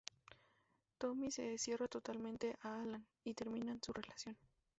[0.99, 4.35] Tommy se cierra totalmente a Alan, y terminan su relación.